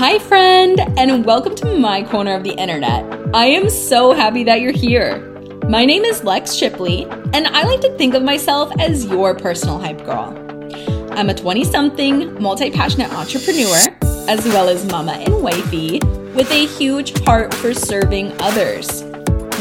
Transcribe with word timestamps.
Hi, 0.00 0.18
friend, 0.18 0.80
and 0.98 1.26
welcome 1.26 1.54
to 1.56 1.78
my 1.78 2.02
corner 2.02 2.34
of 2.34 2.42
the 2.42 2.52
internet. 2.52 3.04
I 3.34 3.48
am 3.48 3.68
so 3.68 4.14
happy 4.14 4.42
that 4.44 4.62
you're 4.62 4.72
here. 4.72 5.20
My 5.68 5.84
name 5.84 6.04
is 6.04 6.24
Lex 6.24 6.54
Shipley, 6.54 7.04
and 7.34 7.46
I 7.46 7.64
like 7.64 7.82
to 7.82 7.94
think 7.98 8.14
of 8.14 8.22
myself 8.22 8.72
as 8.80 9.04
your 9.04 9.34
personal 9.34 9.78
hype 9.78 10.02
girl. 10.06 10.34
I'm 11.10 11.28
a 11.28 11.34
20 11.34 11.64
something, 11.64 12.42
multi 12.42 12.70
passionate 12.70 13.12
entrepreneur, 13.12 13.76
as 14.26 14.42
well 14.46 14.70
as 14.70 14.86
mama 14.86 15.12
and 15.12 15.42
wifey, 15.42 16.00
with 16.34 16.50
a 16.50 16.64
huge 16.64 17.22
heart 17.24 17.52
for 17.52 17.74
serving 17.74 18.32
others. 18.40 19.02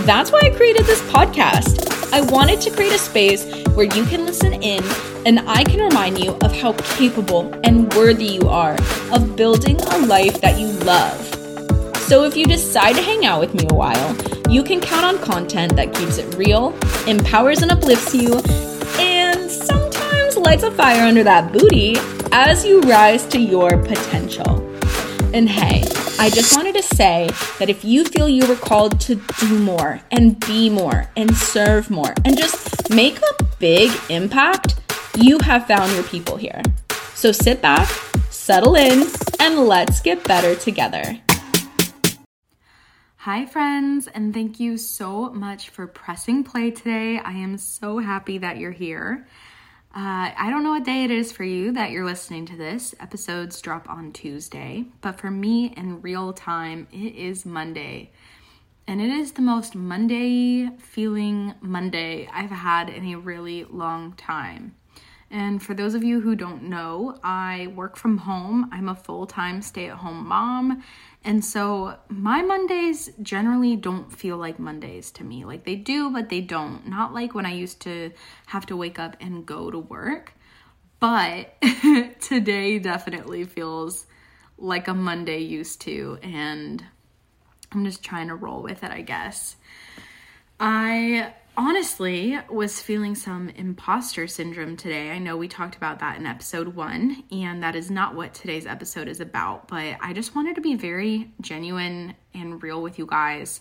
That's 0.06 0.32
why 0.32 0.40
I 0.46 0.52
created 0.52 0.86
this 0.86 1.02
podcast. 1.12 1.89
I 2.12 2.21
wanted 2.21 2.60
to 2.62 2.71
create 2.71 2.94
a 2.94 2.98
space 2.98 3.46
where 3.75 3.86
you 3.86 4.04
can 4.05 4.25
listen 4.25 4.54
in 4.54 4.84
and 5.28 5.39
I 5.48 5.64
can 5.64 5.80
remind 5.80 6.18
you 6.18 6.32
of 6.42 6.55
how 6.55 6.74
capable 6.74 7.54
and 7.64 7.93
worthy 7.93 8.25
you 8.25 8.50
are 8.50 8.75
of 9.12 9.36
building 9.36 9.80
a 9.80 9.97
life 10.00 10.42
that 10.42 10.60
you 10.60 10.68
love. 10.84 11.24
So 12.10 12.24
if 12.24 12.36
you 12.36 12.46
decide 12.46 12.96
to 12.96 13.01
hang 13.04 13.25
out 13.25 13.39
with 13.39 13.54
me 13.54 13.68
a 13.70 13.75
while, 13.75 14.15
you 14.50 14.64
can 14.64 14.82
count 14.82 15.06
on 15.06 15.20
content 15.24 15.75
that 15.75 15.93
keeps 15.93 16.18
it 16.18 16.34
real, 16.36 16.75
empowers 17.07 17.61
and 17.61 17.71
uplifts 17.71 18.15
you, 18.15 18.42
and 18.98 19.51
sometimes 19.51 20.36
lights 20.36 20.64
a 20.64 20.71
fire 20.71 21.04
under 21.04 21.23
that 21.23 21.54
booty 21.54 21.98
as 22.32 22.65
you 22.65 22.82
rise 22.82 23.28
to 23.28 23.39
your 23.39 23.78
potential. 23.84 24.65
And 25.36 25.48
hey, 25.48 25.84
I 26.21 26.29
just 26.29 26.54
wanted 26.54 26.75
to 26.75 26.83
say 26.83 27.29
that 27.59 27.69
if 27.69 27.86
you 27.86 28.04
feel 28.04 28.28
you 28.28 28.46
were 28.46 28.57
called 28.57 29.00
to 29.00 29.15
do 29.39 29.57
more 29.57 30.01
and 30.11 30.37
be 30.45 30.69
more 30.69 31.09
and 31.15 31.33
serve 31.33 31.89
more 31.89 32.14
and 32.25 32.38
just 32.38 32.89
make 32.89 33.17
a 33.22 33.44
big 33.58 33.89
impact, 34.09 34.81
you 35.16 35.39
have 35.39 35.66
found 35.66 35.94
your 35.94 36.03
people 36.03 36.36
here. 36.36 36.61
So 37.14 37.31
sit 37.31 37.61
back, 37.61 37.88
settle 38.30 38.75
in, 38.75 39.08
and 39.39 39.59
let's 39.59 40.02
get 40.02 40.22
better 40.25 40.55
together. 40.55 41.22
Hi, 43.20 43.45
friends, 43.45 44.08
and 44.08 44.33
thank 44.33 44.59
you 44.59 44.78
so 44.78 45.30
much 45.30 45.70
for 45.70 45.88
pressing 45.88 46.44
play 46.44 46.70
today. 46.70 47.20
I 47.20 47.31
am 47.31 47.58
so 47.58 48.00
happy 48.00 48.39
that 48.39 48.58
you're 48.58 48.72
here. 48.72 49.26
Uh, 49.92 50.30
I 50.38 50.52
don't 50.52 50.64
know 50.64 50.70
what 50.70 50.86
day 50.86 51.04
it 51.04 51.09
is 51.09 51.32
for 51.32 51.44
you 51.44 51.72
that 51.72 51.90
you're 51.90 52.06
listening 52.06 52.45
to 52.48 52.56
this. 52.56 52.94
Episodes 53.00 53.59
drop 53.59 53.90
on 53.90 54.12
Tuesday, 54.14 54.86
but 55.02 55.20
for 55.20 55.32
me 55.32 55.73
in 55.76 56.04
real 56.04 56.32
time, 56.32 56.88
it 56.92 57.16
is 57.16 57.44
Monday. 57.44 58.12
And 58.86 59.02
it 59.02 59.10
is 59.10 59.32
the 59.32 59.42
most 59.42 59.73
Monday 59.73 60.70
feeling 60.78 61.56
Monday 61.60 62.30
I've 62.32 62.52
had 62.52 62.90
in 62.90 63.04
a 63.08 63.17
really 63.17 63.64
long 63.64 64.14
time. 64.14 64.76
And 65.32 65.62
for 65.62 65.73
those 65.73 65.95
of 65.95 66.04
you 66.04 66.22
who 66.22 66.36
don't 66.36 66.64
know, 66.64 67.17
I 67.23 67.73
work 67.76 67.98
from 67.98 68.20
home. 68.20 68.70
I'm 68.72 68.90
a 68.90 68.95
full 68.95 69.26
time 69.26 69.62
stay 69.64 69.90
at 69.90 69.98
home 69.98 70.28
mom. 70.28 70.84
And 71.23 71.44
so 71.44 71.98
my 72.08 72.42
Mondays 72.42 73.12
generally 73.22 73.75
don't 73.75 74.12
feel 74.12 74.38
like 74.38 74.58
Mondays 74.58 75.12
to 75.12 75.23
me. 75.23 75.44
Like 75.44 75.66
they 75.66 75.76
do, 75.76 76.09
but 76.09 76.30
they 76.30 76.42
don't. 76.42 76.88
Not 76.88 77.14
like 77.14 77.34
when 77.36 77.45
I 77.45 77.53
used 77.53 77.81
to 77.81 78.11
have 78.48 78.66
to 78.67 78.78
wake 78.78 79.00
up 79.00 79.17
and 79.20 79.45
go 79.45 79.70
to 79.70 79.78
work. 79.78 80.34
But 81.00 81.56
today 82.22 82.80
definitely 82.80 83.44
feels 83.44 84.06
like 84.58 84.88
a 84.88 84.94
Monday 84.94 85.39
used 85.39 85.81
to. 85.81 86.17
And 86.23 86.84
I'm 87.72 87.86
just 87.86 88.04
trying 88.04 88.30
to 88.30 88.36
roll 88.36 88.61
with 88.61 88.83
it, 88.83 88.92
I 88.92 89.02
guess. 89.02 89.56
I 90.59 91.33
honestly 91.60 92.40
was 92.50 92.82
feeling 92.82 93.16
some 93.16 93.50
imposter 93.50 94.28
syndrome 94.28 94.78
today. 94.78 95.12
I 95.12 95.18
know 95.18 95.36
we 95.36 95.50
talked 95.50 95.76
about 95.76 96.00
that 96.00 96.18
in 96.18 96.26
episode 96.26 96.70
one, 96.70 97.22
and 97.34 97.62
that 97.64 97.76
is 97.76 97.92
not 97.92 98.16
what 98.16 98.34
today's 98.34 98.66
episode 98.66 99.10
is 99.10 99.20
about, 99.20 99.68
but 99.68 99.98
I 100.00 100.14
just 100.14 100.36
wanted 100.36 100.56
to 100.56 100.62
be 100.62 100.76
very 100.76 101.34
genuine 101.42 102.16
and 102.34 102.64
real 102.64 102.82
with 102.82 102.98
you 102.98 103.06
guys. 103.06 103.60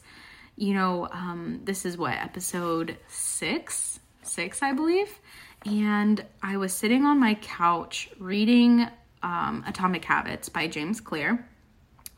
You 0.55 0.75
know, 0.75 1.09
um, 1.11 1.63
this 1.65 1.85
is 1.85 1.99
what 1.99 2.13
episode 2.13 2.97
six, 3.09 3.99
six, 4.23 4.63
I 4.63 4.75
believe. 4.75 5.19
And 5.67 6.25
I 6.41 6.57
was 6.57 6.73
sitting 6.73 7.05
on 7.05 7.19
my 7.19 7.35
couch 7.35 8.11
reading 8.21 8.87
um, 9.25 9.65
Atomic 9.67 10.05
Habits 10.05 10.49
by 10.49 10.69
James 10.69 11.01
Clear 11.01 11.48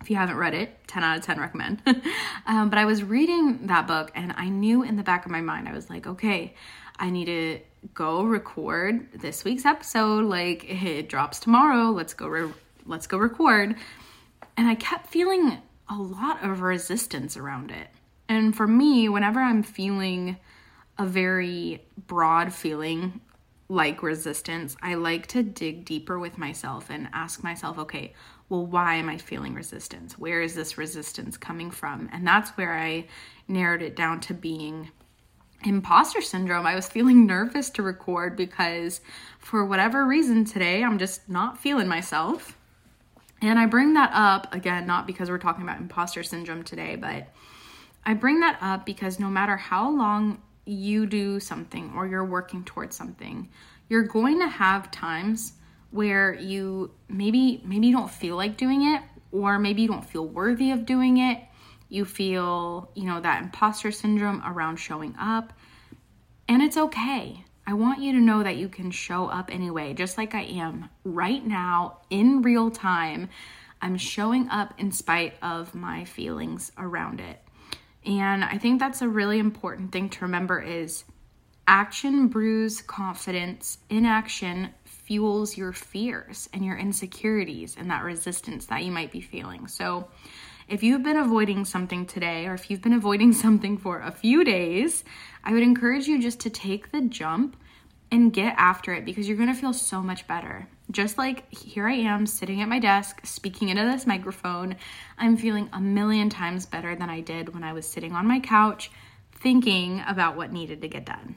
if 0.00 0.10
you 0.10 0.16
haven't 0.16 0.36
read 0.36 0.54
it, 0.54 0.76
10 0.86 1.04
out 1.04 1.18
of 1.18 1.24
10 1.24 1.38
recommend. 1.38 1.82
um, 2.46 2.70
but 2.70 2.78
I 2.78 2.84
was 2.84 3.02
reading 3.02 3.66
that 3.66 3.86
book 3.86 4.10
and 4.14 4.32
I 4.36 4.48
knew 4.48 4.82
in 4.82 4.96
the 4.96 5.02
back 5.02 5.26
of 5.26 5.30
my 5.30 5.40
mind, 5.40 5.68
I 5.68 5.72
was 5.72 5.90
like, 5.90 6.06
okay, 6.06 6.54
I 6.98 7.10
need 7.10 7.26
to 7.26 7.60
go 7.94 8.22
record 8.22 9.08
this 9.20 9.44
week's 9.44 9.64
episode. 9.64 10.24
Like 10.24 10.64
it 10.64 11.08
drops 11.08 11.40
tomorrow. 11.40 11.90
Let's 11.90 12.14
go, 12.14 12.28
re- 12.28 12.52
let's 12.86 13.06
go 13.06 13.18
record. 13.18 13.76
And 14.56 14.68
I 14.68 14.74
kept 14.74 15.08
feeling 15.08 15.58
a 15.88 15.96
lot 15.96 16.44
of 16.44 16.62
resistance 16.62 17.36
around 17.36 17.70
it. 17.70 17.88
And 18.28 18.56
for 18.56 18.66
me, 18.66 19.08
whenever 19.08 19.40
I'm 19.40 19.62
feeling 19.62 20.36
a 20.98 21.06
very 21.06 21.82
broad 22.06 22.52
feeling 22.52 23.20
like 23.70 24.02
resistance, 24.02 24.76
I 24.82 24.94
like 24.94 25.28
to 25.28 25.44
dig 25.44 25.84
deeper 25.84 26.18
with 26.18 26.36
myself 26.36 26.90
and 26.90 27.08
ask 27.12 27.44
myself, 27.44 27.78
okay, 27.78 28.14
well, 28.48 28.66
why 28.66 28.96
am 28.96 29.08
I 29.08 29.16
feeling 29.16 29.54
resistance? 29.54 30.18
Where 30.18 30.42
is 30.42 30.56
this 30.56 30.76
resistance 30.76 31.36
coming 31.36 31.70
from? 31.70 32.10
And 32.12 32.26
that's 32.26 32.50
where 32.50 32.76
I 32.76 33.06
narrowed 33.46 33.80
it 33.80 33.94
down 33.94 34.18
to 34.22 34.34
being 34.34 34.90
imposter 35.64 36.20
syndrome. 36.20 36.66
I 36.66 36.74
was 36.74 36.88
feeling 36.88 37.26
nervous 37.26 37.70
to 37.70 37.82
record 37.84 38.36
because 38.36 39.00
for 39.38 39.64
whatever 39.64 40.04
reason 40.04 40.44
today, 40.44 40.82
I'm 40.82 40.98
just 40.98 41.28
not 41.28 41.56
feeling 41.56 41.86
myself. 41.86 42.58
And 43.40 43.56
I 43.56 43.66
bring 43.66 43.94
that 43.94 44.10
up 44.12 44.52
again, 44.52 44.84
not 44.84 45.06
because 45.06 45.30
we're 45.30 45.38
talking 45.38 45.62
about 45.62 45.78
imposter 45.78 46.24
syndrome 46.24 46.64
today, 46.64 46.96
but 46.96 47.28
I 48.04 48.14
bring 48.14 48.40
that 48.40 48.58
up 48.60 48.84
because 48.84 49.20
no 49.20 49.28
matter 49.28 49.56
how 49.56 49.88
long 49.88 50.42
you 50.64 51.06
do 51.06 51.40
something 51.40 51.92
or 51.96 52.06
you're 52.06 52.24
working 52.24 52.64
towards 52.64 52.96
something, 52.96 53.48
you're 53.88 54.04
going 54.04 54.40
to 54.40 54.48
have 54.48 54.90
times 54.90 55.54
where 55.90 56.34
you 56.34 56.92
maybe 57.08 57.60
maybe 57.64 57.88
you 57.88 57.92
don't 57.92 58.10
feel 58.10 58.36
like 58.36 58.56
doing 58.56 58.94
it 58.94 59.02
or 59.32 59.58
maybe 59.58 59.82
you 59.82 59.88
don't 59.88 60.08
feel 60.08 60.26
worthy 60.26 60.70
of 60.70 60.86
doing 60.86 61.18
it. 61.18 61.40
You 61.88 62.04
feel 62.04 62.90
you 62.94 63.04
know 63.04 63.20
that 63.20 63.42
imposter 63.42 63.90
syndrome 63.90 64.42
around 64.46 64.76
showing 64.76 65.14
up. 65.18 65.52
And 66.48 66.62
it's 66.62 66.76
okay. 66.76 67.44
I 67.66 67.74
want 67.74 68.00
you 68.00 68.12
to 68.12 68.20
know 68.20 68.42
that 68.42 68.56
you 68.56 68.68
can 68.68 68.90
show 68.90 69.26
up 69.26 69.52
anyway 69.52 69.94
just 69.94 70.18
like 70.18 70.34
i 70.34 70.42
am 70.42 70.88
right 71.04 71.44
now 71.44 71.98
in 72.10 72.42
real 72.42 72.70
time. 72.70 73.28
I'm 73.82 73.96
showing 73.96 74.48
up 74.50 74.74
in 74.78 74.92
spite 74.92 75.34
of 75.40 75.74
my 75.74 76.04
feelings 76.04 76.70
around 76.76 77.20
it 77.20 77.40
and 78.04 78.44
i 78.44 78.56
think 78.58 78.78
that's 78.78 79.02
a 79.02 79.08
really 79.08 79.38
important 79.38 79.92
thing 79.92 80.08
to 80.08 80.24
remember 80.24 80.60
is 80.60 81.04
action 81.66 82.28
brews 82.28 82.82
confidence 82.82 83.78
inaction 83.88 84.70
fuels 85.10 85.56
your 85.56 85.72
fears 85.72 86.48
and 86.52 86.64
your 86.64 86.76
insecurities 86.76 87.74
and 87.76 87.90
that 87.90 88.04
resistance 88.04 88.66
that 88.66 88.84
you 88.84 88.92
might 88.92 89.10
be 89.10 89.20
feeling. 89.20 89.66
So, 89.66 90.06
if 90.68 90.84
you've 90.84 91.02
been 91.02 91.16
avoiding 91.16 91.64
something 91.64 92.06
today 92.06 92.46
or 92.46 92.54
if 92.54 92.70
you've 92.70 92.80
been 92.80 92.92
avoiding 93.02 93.32
something 93.32 93.76
for 93.76 93.98
a 93.98 94.12
few 94.12 94.44
days, 94.44 95.02
I 95.42 95.52
would 95.52 95.64
encourage 95.64 96.06
you 96.06 96.22
just 96.22 96.38
to 96.40 96.50
take 96.50 96.92
the 96.92 97.00
jump 97.00 97.56
and 98.10 98.32
get 98.32 98.54
after 98.56 98.92
it 98.92 99.04
because 99.04 99.28
you're 99.28 99.36
going 99.36 99.52
to 99.52 99.60
feel 99.60 99.72
so 99.72 100.02
much 100.02 100.26
better. 100.26 100.68
Just 100.90 101.18
like 101.18 101.52
here 101.54 101.86
I 101.86 101.94
am 101.94 102.26
sitting 102.26 102.60
at 102.60 102.68
my 102.68 102.78
desk 102.78 103.24
speaking 103.24 103.68
into 103.68 103.84
this 103.84 104.06
microphone, 104.06 104.76
I'm 105.18 105.36
feeling 105.36 105.68
a 105.72 105.80
million 105.80 106.28
times 106.28 106.66
better 106.66 106.96
than 106.96 107.08
I 107.08 107.20
did 107.20 107.54
when 107.54 107.62
I 107.62 107.72
was 107.72 107.86
sitting 107.86 108.12
on 108.12 108.26
my 108.26 108.40
couch 108.40 108.90
thinking 109.40 110.02
about 110.06 110.36
what 110.36 110.52
needed 110.52 110.82
to 110.82 110.88
get 110.88 111.06
done. 111.06 111.36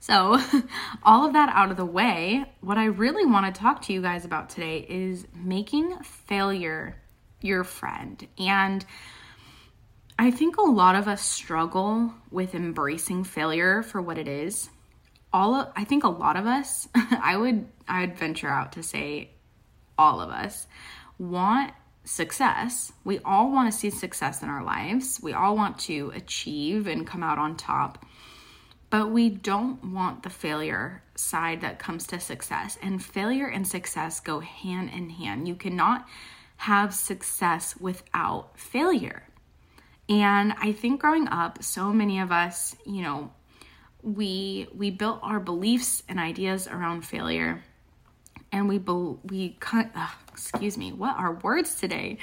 So, 0.00 0.40
all 1.02 1.26
of 1.26 1.32
that 1.32 1.50
out 1.54 1.70
of 1.70 1.76
the 1.76 1.84
way, 1.84 2.44
what 2.60 2.78
I 2.78 2.86
really 2.86 3.26
want 3.26 3.52
to 3.52 3.60
talk 3.60 3.82
to 3.82 3.92
you 3.92 4.00
guys 4.00 4.24
about 4.24 4.50
today 4.50 4.86
is 4.88 5.26
making 5.34 5.98
failure 6.02 6.96
your 7.40 7.64
friend. 7.64 8.26
And 8.38 8.84
I 10.18 10.30
think 10.30 10.56
a 10.56 10.62
lot 10.62 10.94
of 10.94 11.08
us 11.08 11.22
struggle 11.22 12.14
with 12.30 12.54
embracing 12.54 13.24
failure 13.24 13.82
for 13.82 14.00
what 14.00 14.16
it 14.16 14.28
is. 14.28 14.70
All 15.36 15.54
of, 15.54 15.68
I 15.76 15.84
think 15.84 16.04
a 16.04 16.08
lot 16.08 16.36
of 16.36 16.46
us, 16.46 16.88
I 16.94 17.36
would 17.36 17.66
I 17.86 18.00
would 18.00 18.16
venture 18.16 18.48
out 18.48 18.72
to 18.72 18.82
say 18.82 19.30
all 19.98 20.20
of 20.20 20.30
us 20.30 20.66
want 21.18 21.72
success. 22.04 22.92
We 23.04 23.18
all 23.20 23.50
want 23.50 23.70
to 23.70 23.78
see 23.78 23.90
success 23.90 24.42
in 24.42 24.48
our 24.48 24.64
lives. 24.64 25.20
We 25.22 25.32
all 25.32 25.56
want 25.56 25.78
to 25.80 26.12
achieve 26.14 26.86
and 26.86 27.06
come 27.06 27.22
out 27.22 27.38
on 27.38 27.56
top 27.56 28.04
but 28.90 29.10
we 29.10 29.28
don't 29.28 29.92
want 29.92 30.22
the 30.22 30.30
failure 30.30 31.02
side 31.16 31.60
that 31.62 31.78
comes 31.78 32.06
to 32.08 32.20
success. 32.20 32.78
And 32.80 33.04
failure 33.04 33.46
and 33.46 33.66
success 33.66 34.20
go 34.20 34.40
hand 34.40 34.90
in 34.90 35.10
hand. 35.10 35.48
You 35.48 35.54
cannot 35.54 36.06
have 36.58 36.94
success 36.94 37.76
without 37.76 38.58
failure. 38.58 39.24
And 40.08 40.54
I 40.58 40.72
think 40.72 41.00
growing 41.00 41.28
up, 41.28 41.62
so 41.62 41.92
many 41.92 42.20
of 42.20 42.30
us, 42.30 42.76
you 42.86 43.02
know, 43.02 43.32
we 44.06 44.68
we 44.74 44.90
built 44.90 45.18
our 45.22 45.40
beliefs 45.40 46.02
and 46.08 46.18
ideas 46.20 46.66
around 46.68 47.02
failure. 47.02 47.62
and 48.52 48.68
we 48.68 48.78
be- 48.78 49.16
we 49.24 49.56
cut 49.58 49.90
excuse 50.32 50.78
me 50.78 50.92
what 50.92 51.16
are 51.18 51.34
words 51.42 51.74
today? 51.74 52.16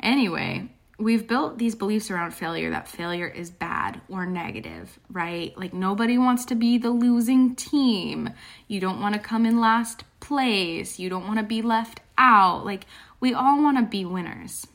Anyway 0.00 0.68
we've 1.00 1.26
built 1.28 1.58
these 1.58 1.74
beliefs 1.76 2.10
around 2.10 2.32
failure 2.32 2.70
that 2.70 2.88
failure 2.88 3.26
is 3.28 3.50
bad 3.50 4.00
or 4.08 4.24
negative 4.26 4.98
right? 5.10 5.56
Like 5.58 5.74
nobody 5.74 6.16
wants 6.18 6.44
to 6.46 6.54
be 6.54 6.78
the 6.78 6.90
losing 6.90 7.56
team. 7.56 8.30
You 8.68 8.78
don't 8.80 9.00
want 9.00 9.14
to 9.14 9.20
come 9.20 9.44
in 9.46 9.60
last 9.60 10.04
place. 10.20 10.98
You 11.00 11.08
don't 11.08 11.26
want 11.26 11.38
to 11.40 11.44
be 11.44 11.62
left 11.62 12.00
out. 12.16 12.64
Like 12.64 12.86
we 13.20 13.34
all 13.34 13.60
want 13.62 13.76
to 13.78 13.84
be 13.84 14.04
winners. 14.04 14.66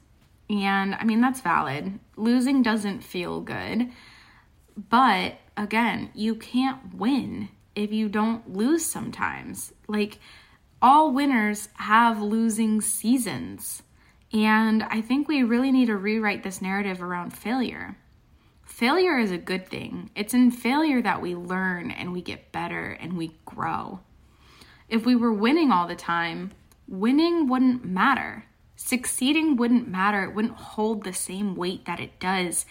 And 0.49 0.93
i 0.95 1.03
mean 1.05 1.21
that's 1.21 1.39
valid. 1.41 1.99
Losing 2.17 2.61
doesn't 2.61 3.01
feel 3.01 3.39
good. 3.39 3.89
But 4.89 5.37
again 5.55 6.09
you 6.13 6.35
can't 6.35 6.95
win 6.95 7.49
if 7.75 7.91
you 7.91 8.09
don't 8.09 8.53
lose 8.53 8.85
sometimes 8.85 9.73
like 9.87 10.19
all 10.83 11.13
winners 11.13 11.69
have 11.75 12.21
losing 12.21 12.81
seasons. 12.81 13.83
And 14.33 14.83
I 14.83 14.99
think 14.99 15.29
we 15.29 15.41
really 15.41 15.71
need 15.71 15.85
to 15.85 15.95
rewrite 15.95 16.43
this 16.43 16.61
narrative 16.61 17.01
around 17.01 17.31
failure. 17.31 17.95
Failure 18.65 19.17
is 19.17 19.31
a 19.31 19.37
good 19.37 19.69
thing. 19.69 20.09
It's 20.13 20.33
in 20.33 20.51
failure 20.51 21.01
that 21.01 21.21
we 21.21 21.35
learn 21.35 21.89
and 21.89 22.11
we 22.11 22.21
get 22.21 22.51
better 22.51 22.91
and 22.91 23.15
we 23.15 23.37
grow. 23.45 24.01
If 24.89 25.05
we 25.05 25.15
were 25.15 25.31
winning 25.31 25.71
all 25.71 25.87
the 25.87 25.95
time, 25.95 26.51
winning 26.85 27.47
wouldn't 27.47 27.85
matter. 27.85 28.45
Succeeding 28.75 29.55
wouldn't 29.55 29.87
matter. 29.87 30.23
It 30.23 30.35
wouldn't 30.35 30.55
hold 30.55 31.05
the 31.05 31.13
same 31.13 31.55
weight 31.55 31.85
that 31.85 32.01
it 32.01 32.19
does 32.19 32.65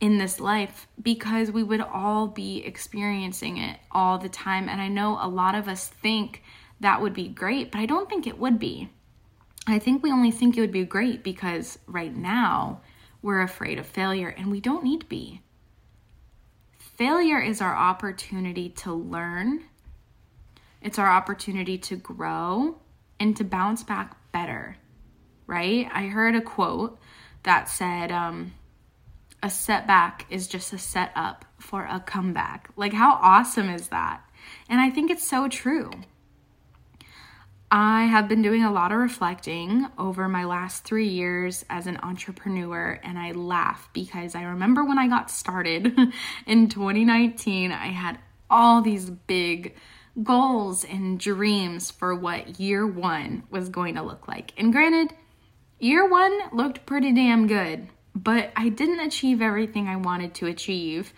in 0.00 0.16
this 0.18 0.40
life 0.40 0.88
because 1.00 1.50
we 1.50 1.62
would 1.62 1.80
all 1.80 2.26
be 2.26 2.64
experiencing 2.64 3.58
it 3.58 3.78
all 3.90 4.18
the 4.18 4.28
time. 4.28 4.68
And 4.68 4.80
I 4.80 4.88
know 4.88 5.18
a 5.20 5.28
lot 5.28 5.54
of 5.54 5.68
us 5.68 5.88
think 5.88 6.42
that 6.80 7.02
would 7.02 7.12
be 7.12 7.28
great, 7.28 7.70
but 7.70 7.78
I 7.80 7.86
don't 7.86 8.08
think 8.08 8.26
it 8.26 8.38
would 8.38 8.58
be. 8.58 8.90
I 9.66 9.78
think 9.78 10.02
we 10.02 10.10
only 10.10 10.30
think 10.30 10.56
it 10.56 10.60
would 10.60 10.72
be 10.72 10.84
great 10.84 11.22
because 11.22 11.78
right 11.86 12.14
now 12.14 12.80
we're 13.22 13.42
afraid 13.42 13.78
of 13.78 13.86
failure 13.86 14.28
and 14.28 14.50
we 14.50 14.60
don't 14.60 14.84
need 14.84 15.00
to 15.00 15.06
be. 15.06 15.42
Failure 16.78 17.40
is 17.40 17.60
our 17.60 17.74
opportunity 17.74 18.70
to 18.70 18.92
learn, 18.92 19.64
it's 20.82 20.98
our 20.98 21.10
opportunity 21.10 21.76
to 21.76 21.96
grow 21.96 22.78
and 23.18 23.36
to 23.36 23.44
bounce 23.44 23.82
back 23.82 24.16
better, 24.32 24.76
right? 25.46 25.86
I 25.92 26.06
heard 26.06 26.34
a 26.34 26.40
quote 26.40 26.98
that 27.42 27.68
said, 27.68 28.10
um, 28.10 28.52
a 29.42 29.50
setback 29.50 30.26
is 30.30 30.46
just 30.46 30.72
a 30.72 30.78
setup 30.78 31.44
for 31.58 31.84
a 31.84 32.00
comeback. 32.00 32.70
Like, 32.76 32.92
how 32.92 33.18
awesome 33.22 33.68
is 33.70 33.88
that? 33.88 34.22
And 34.68 34.80
I 34.80 34.90
think 34.90 35.10
it's 35.10 35.26
so 35.26 35.48
true. 35.48 35.90
I 37.72 38.06
have 38.06 38.28
been 38.28 38.42
doing 38.42 38.64
a 38.64 38.72
lot 38.72 38.90
of 38.90 38.98
reflecting 38.98 39.86
over 39.96 40.28
my 40.28 40.44
last 40.44 40.82
three 40.82 41.08
years 41.08 41.64
as 41.70 41.86
an 41.86 41.98
entrepreneur, 42.02 42.98
and 43.04 43.16
I 43.16 43.30
laugh 43.30 43.88
because 43.92 44.34
I 44.34 44.42
remember 44.42 44.84
when 44.84 44.98
I 44.98 45.06
got 45.06 45.30
started 45.30 45.96
in 46.46 46.68
2019, 46.68 47.70
I 47.70 47.86
had 47.86 48.18
all 48.50 48.82
these 48.82 49.08
big 49.08 49.76
goals 50.20 50.84
and 50.84 51.20
dreams 51.20 51.92
for 51.92 52.12
what 52.12 52.58
year 52.58 52.84
one 52.84 53.44
was 53.50 53.68
going 53.68 53.94
to 53.94 54.02
look 54.02 54.26
like. 54.26 54.52
And 54.58 54.72
granted, 54.72 55.14
year 55.78 56.08
one 56.08 56.36
looked 56.52 56.86
pretty 56.86 57.12
damn 57.12 57.46
good, 57.46 57.88
but 58.14 58.50
I 58.56 58.68
didn't 58.68 59.00
achieve 59.00 59.40
everything 59.40 59.88
I 59.88 59.96
wanted 59.96 60.34
to 60.34 60.46
achieve. 60.46 61.12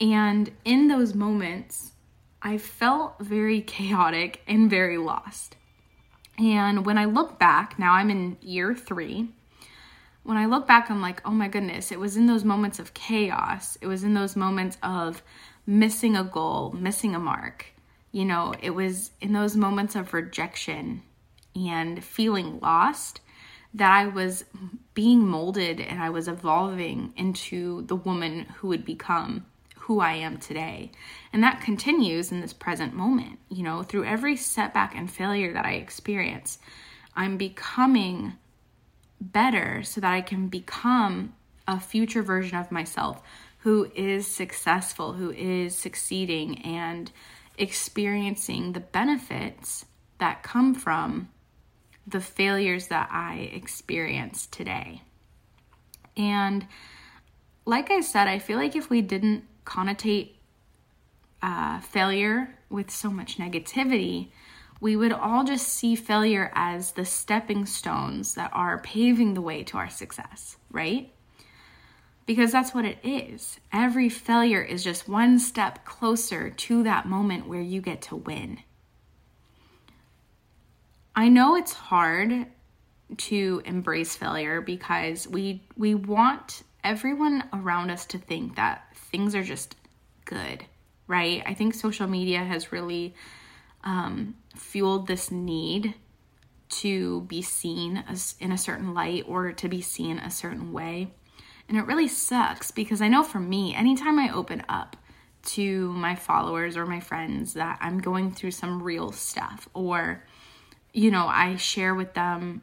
And 0.00 0.50
in 0.64 0.88
those 0.88 1.14
moments, 1.14 1.92
I 2.42 2.58
felt 2.58 3.18
very 3.20 3.60
chaotic 3.60 4.42
and 4.46 4.68
very 4.68 4.98
lost. 4.98 5.56
And 6.38 6.84
when 6.84 6.98
I 6.98 7.04
look 7.04 7.38
back, 7.38 7.78
now 7.78 7.94
I'm 7.94 8.10
in 8.10 8.36
year 8.40 8.74
three. 8.74 9.28
When 10.24 10.36
I 10.36 10.46
look 10.46 10.66
back, 10.66 10.90
I'm 10.90 11.02
like, 11.02 11.20
oh 11.24 11.30
my 11.30 11.48
goodness, 11.48 11.92
it 11.92 12.00
was 12.00 12.16
in 12.16 12.26
those 12.26 12.44
moments 12.44 12.78
of 12.78 12.94
chaos. 12.94 13.78
It 13.80 13.86
was 13.86 14.04
in 14.04 14.14
those 14.14 14.36
moments 14.36 14.78
of 14.82 15.22
missing 15.66 16.16
a 16.16 16.24
goal, 16.24 16.72
missing 16.72 17.14
a 17.14 17.18
mark. 17.18 17.66
You 18.10 18.24
know, 18.24 18.54
it 18.60 18.70
was 18.70 19.10
in 19.20 19.32
those 19.32 19.56
moments 19.56 19.94
of 19.94 20.14
rejection 20.14 21.02
and 21.54 22.02
feeling 22.02 22.58
lost 22.60 23.20
that 23.74 23.90
I 23.90 24.06
was 24.06 24.44
being 24.94 25.26
molded 25.26 25.80
and 25.80 26.00
I 26.00 26.10
was 26.10 26.28
evolving 26.28 27.12
into 27.16 27.82
the 27.82 27.96
woman 27.96 28.46
who 28.56 28.68
would 28.68 28.84
become 28.84 29.44
who 29.76 30.00
I 30.00 30.14
am 30.14 30.38
today. 30.38 30.92
And 31.32 31.42
that 31.42 31.60
continues 31.60 32.32
in 32.32 32.40
this 32.40 32.52
present 32.52 32.94
moment. 32.94 33.38
You 33.50 33.64
know, 33.64 33.82
through 33.82 34.04
every 34.04 34.36
setback 34.36 34.94
and 34.96 35.10
failure 35.10 35.52
that 35.52 35.66
I 35.66 35.72
experience, 35.72 36.58
I'm 37.14 37.36
becoming 37.36 38.34
better 39.20 39.82
so 39.82 40.00
that 40.00 40.12
I 40.12 40.20
can 40.20 40.48
become 40.48 41.34
a 41.66 41.80
future 41.80 42.22
version 42.22 42.58
of 42.58 42.72
myself 42.72 43.22
who 43.58 43.90
is 43.94 44.26
successful, 44.26 45.14
who 45.14 45.30
is 45.32 45.76
succeeding 45.76 46.62
and 46.62 47.10
experiencing 47.56 48.72
the 48.72 48.80
benefits 48.80 49.86
that 50.18 50.42
come 50.42 50.74
from 50.74 51.28
the 52.06 52.20
failures 52.20 52.88
that 52.88 53.08
I 53.10 53.50
experience 53.52 54.46
today. 54.46 55.02
And 56.16 56.66
like 57.64 57.90
I 57.90 58.00
said, 58.00 58.28
I 58.28 58.38
feel 58.38 58.58
like 58.58 58.76
if 58.76 58.90
we 58.90 59.00
didn't 59.00 59.44
connotate 59.64 60.32
uh, 61.42 61.80
failure 61.80 62.54
with 62.68 62.90
so 62.90 63.10
much 63.10 63.38
negativity, 63.38 64.28
we 64.80 64.96
would 64.96 65.12
all 65.12 65.44
just 65.44 65.68
see 65.68 65.94
failure 65.94 66.50
as 66.54 66.92
the 66.92 67.04
stepping 67.04 67.64
stones 67.64 68.34
that 68.34 68.50
are 68.52 68.78
paving 68.78 69.34
the 69.34 69.40
way 69.40 69.62
to 69.64 69.78
our 69.78 69.88
success, 69.88 70.56
right? 70.70 71.10
Because 72.26 72.52
that's 72.52 72.74
what 72.74 72.84
it 72.84 72.98
is. 73.02 73.60
Every 73.72 74.08
failure 74.08 74.62
is 74.62 74.84
just 74.84 75.08
one 75.08 75.38
step 75.38 75.84
closer 75.84 76.50
to 76.50 76.82
that 76.82 77.06
moment 77.06 77.46
where 77.46 77.60
you 77.60 77.80
get 77.80 78.02
to 78.02 78.16
win. 78.16 78.60
I 81.16 81.28
know 81.28 81.56
it's 81.56 81.72
hard 81.72 82.46
to 83.16 83.62
embrace 83.64 84.16
failure 84.16 84.60
because 84.60 85.28
we 85.28 85.62
we 85.76 85.94
want 85.94 86.62
everyone 86.82 87.44
around 87.52 87.90
us 87.90 88.04
to 88.06 88.18
think 88.18 88.56
that 88.56 88.84
things 88.96 89.34
are 89.34 89.42
just 89.42 89.76
good, 90.24 90.64
right? 91.06 91.42
I 91.46 91.54
think 91.54 91.74
social 91.74 92.06
media 92.06 92.42
has 92.42 92.72
really 92.72 93.14
um, 93.84 94.34
fueled 94.56 95.06
this 95.06 95.30
need 95.30 95.94
to 96.68 97.20
be 97.22 97.42
seen 97.42 98.02
as 98.08 98.34
in 98.40 98.50
a 98.50 98.58
certain 98.58 98.94
light 98.94 99.24
or 99.28 99.52
to 99.52 99.68
be 99.68 99.80
seen 99.80 100.18
a 100.18 100.30
certain 100.30 100.72
way. 100.72 101.12
And 101.68 101.78
it 101.78 101.86
really 101.86 102.08
sucks 102.08 102.70
because 102.70 103.00
I 103.00 103.08
know 103.08 103.22
for 103.22 103.38
me, 103.38 103.74
anytime 103.74 104.18
I 104.18 104.32
open 104.32 104.62
up 104.68 104.96
to 105.44 105.92
my 105.92 106.14
followers 106.14 106.76
or 106.76 106.86
my 106.86 107.00
friends 107.00 107.54
that 107.54 107.78
I'm 107.80 108.00
going 108.00 108.32
through 108.32 108.50
some 108.52 108.82
real 108.82 109.12
stuff, 109.12 109.68
or, 109.74 110.24
you 110.94 111.10
know, 111.10 111.26
I 111.26 111.56
share 111.56 111.94
with 111.94 112.14
them 112.14 112.62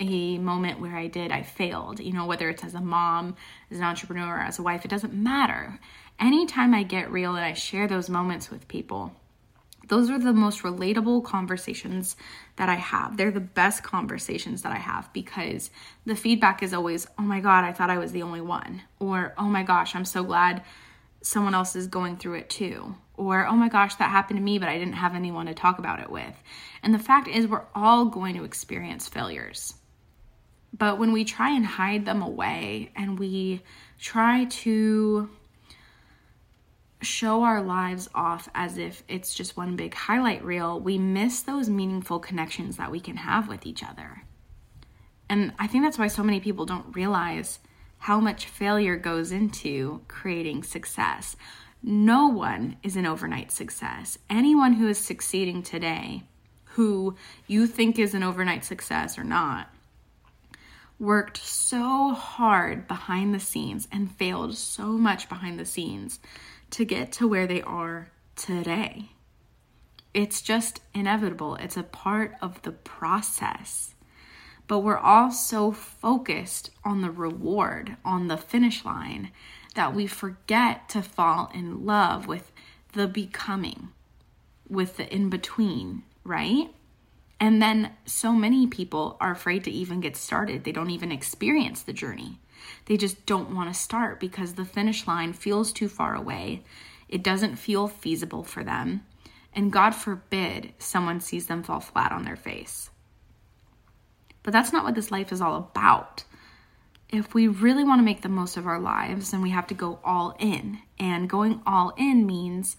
a 0.00 0.38
moment 0.38 0.80
where 0.80 0.96
I 0.96 1.08
did, 1.08 1.32
I 1.32 1.42
failed, 1.42 1.98
you 1.98 2.12
know, 2.12 2.24
whether 2.24 2.48
it's 2.48 2.62
as 2.62 2.74
a 2.74 2.80
mom, 2.80 3.34
as 3.70 3.78
an 3.78 3.84
entrepreneur, 3.84 4.38
as 4.38 4.60
a 4.60 4.62
wife, 4.62 4.84
it 4.84 4.88
doesn't 4.88 5.12
matter. 5.12 5.80
Anytime 6.20 6.72
I 6.72 6.84
get 6.84 7.10
real 7.10 7.34
and 7.34 7.44
I 7.44 7.54
share 7.54 7.88
those 7.88 8.08
moments 8.08 8.48
with 8.48 8.68
people, 8.68 9.12
those 9.88 10.08
are 10.08 10.18
the 10.18 10.32
most 10.32 10.62
relatable 10.62 11.24
conversations 11.24 12.16
that 12.56 12.68
I 12.68 12.76
have. 12.76 13.16
They're 13.16 13.32
the 13.32 13.40
best 13.40 13.82
conversations 13.82 14.62
that 14.62 14.72
I 14.72 14.78
have 14.78 15.12
because 15.12 15.70
the 16.06 16.14
feedback 16.14 16.62
is 16.62 16.72
always, 16.72 17.08
oh 17.18 17.22
my 17.22 17.40
God, 17.40 17.64
I 17.64 17.72
thought 17.72 17.90
I 17.90 17.98
was 17.98 18.12
the 18.12 18.22
only 18.22 18.40
one. 18.40 18.82
Or, 19.00 19.34
oh 19.36 19.48
my 19.48 19.64
gosh, 19.64 19.96
I'm 19.96 20.04
so 20.04 20.22
glad 20.22 20.62
someone 21.22 21.54
else 21.54 21.74
is 21.74 21.88
going 21.88 22.18
through 22.18 22.34
it 22.34 22.50
too. 22.50 22.94
Or, 23.18 23.46
oh 23.46 23.56
my 23.56 23.68
gosh, 23.68 23.96
that 23.96 24.10
happened 24.10 24.38
to 24.38 24.42
me, 24.42 24.58
but 24.58 24.68
I 24.68 24.78
didn't 24.78 24.94
have 24.94 25.16
anyone 25.16 25.46
to 25.46 25.54
talk 25.54 25.80
about 25.80 25.98
it 25.98 26.08
with. 26.08 26.40
And 26.84 26.94
the 26.94 27.00
fact 27.00 27.26
is, 27.26 27.48
we're 27.48 27.66
all 27.74 28.04
going 28.04 28.36
to 28.36 28.44
experience 28.44 29.08
failures. 29.08 29.74
But 30.72 30.98
when 30.98 31.12
we 31.12 31.24
try 31.24 31.50
and 31.50 31.66
hide 31.66 32.04
them 32.04 32.22
away 32.22 32.92
and 32.94 33.18
we 33.18 33.62
try 33.98 34.44
to 34.44 35.28
show 37.00 37.42
our 37.42 37.60
lives 37.60 38.08
off 38.14 38.48
as 38.54 38.78
if 38.78 39.02
it's 39.08 39.34
just 39.34 39.56
one 39.56 39.74
big 39.74 39.94
highlight 39.94 40.44
reel, 40.44 40.78
we 40.78 40.96
miss 40.96 41.42
those 41.42 41.68
meaningful 41.68 42.20
connections 42.20 42.76
that 42.76 42.92
we 42.92 43.00
can 43.00 43.16
have 43.16 43.48
with 43.48 43.66
each 43.66 43.82
other. 43.82 44.22
And 45.28 45.52
I 45.58 45.66
think 45.66 45.84
that's 45.84 45.98
why 45.98 46.06
so 46.06 46.22
many 46.22 46.38
people 46.38 46.66
don't 46.66 46.94
realize 46.94 47.58
how 47.98 48.20
much 48.20 48.46
failure 48.46 48.96
goes 48.96 49.32
into 49.32 50.02
creating 50.06 50.62
success. 50.62 51.34
No 51.82 52.26
one 52.26 52.76
is 52.82 52.96
an 52.96 53.06
overnight 53.06 53.52
success. 53.52 54.18
Anyone 54.28 54.74
who 54.74 54.88
is 54.88 54.98
succeeding 54.98 55.62
today, 55.62 56.24
who 56.64 57.16
you 57.46 57.66
think 57.66 57.98
is 57.98 58.14
an 58.14 58.22
overnight 58.22 58.64
success 58.64 59.18
or 59.18 59.24
not, 59.24 59.68
worked 60.98 61.36
so 61.36 62.10
hard 62.12 62.88
behind 62.88 63.32
the 63.32 63.40
scenes 63.40 63.86
and 63.92 64.10
failed 64.10 64.56
so 64.56 64.86
much 64.86 65.28
behind 65.28 65.58
the 65.58 65.64
scenes 65.64 66.18
to 66.70 66.84
get 66.84 67.12
to 67.12 67.28
where 67.28 67.46
they 67.46 67.62
are 67.62 68.10
today. 68.34 69.10
It's 70.12 70.42
just 70.42 70.80
inevitable, 70.94 71.54
it's 71.56 71.76
a 71.76 71.82
part 71.82 72.34
of 72.42 72.60
the 72.62 72.72
process. 72.72 73.94
But 74.66 74.80
we're 74.80 74.98
all 74.98 75.30
so 75.30 75.70
focused 75.70 76.70
on 76.84 77.00
the 77.00 77.10
reward, 77.10 77.96
on 78.04 78.28
the 78.28 78.36
finish 78.36 78.84
line, 78.84 79.30
that 79.78 79.94
we 79.94 80.08
forget 80.08 80.88
to 80.88 81.00
fall 81.00 81.52
in 81.54 81.86
love 81.86 82.26
with 82.26 82.50
the 82.94 83.06
becoming, 83.06 83.90
with 84.68 84.96
the 84.96 85.14
in 85.14 85.30
between, 85.30 86.02
right? 86.24 86.68
And 87.38 87.62
then 87.62 87.92
so 88.04 88.32
many 88.32 88.66
people 88.66 89.16
are 89.20 89.30
afraid 89.30 89.62
to 89.62 89.70
even 89.70 90.00
get 90.00 90.16
started. 90.16 90.64
They 90.64 90.72
don't 90.72 90.90
even 90.90 91.12
experience 91.12 91.82
the 91.82 91.92
journey. 91.92 92.40
They 92.86 92.96
just 92.96 93.24
don't 93.24 93.54
want 93.54 93.72
to 93.72 93.80
start 93.80 94.18
because 94.18 94.54
the 94.54 94.64
finish 94.64 95.06
line 95.06 95.32
feels 95.32 95.72
too 95.72 95.88
far 95.88 96.16
away. 96.16 96.64
It 97.08 97.22
doesn't 97.22 97.54
feel 97.54 97.86
feasible 97.86 98.42
for 98.42 98.64
them. 98.64 99.06
And 99.54 99.70
God 99.70 99.94
forbid 99.94 100.72
someone 100.80 101.20
sees 101.20 101.46
them 101.46 101.62
fall 101.62 101.78
flat 101.78 102.10
on 102.10 102.24
their 102.24 102.34
face. 102.34 102.90
But 104.42 104.52
that's 104.52 104.72
not 104.72 104.82
what 104.82 104.96
this 104.96 105.12
life 105.12 105.30
is 105.30 105.40
all 105.40 105.54
about. 105.54 106.24
If 107.10 107.32
we 107.32 107.48
really 107.48 107.84
want 107.84 108.00
to 108.00 108.04
make 108.04 108.20
the 108.20 108.28
most 108.28 108.56
of 108.56 108.66
our 108.66 108.78
lives, 108.78 109.30
then 109.30 109.40
we 109.40 109.50
have 109.50 109.66
to 109.68 109.74
go 109.74 109.98
all 110.04 110.36
in. 110.38 110.80
And 110.98 111.28
going 111.28 111.62
all 111.66 111.94
in 111.96 112.26
means 112.26 112.76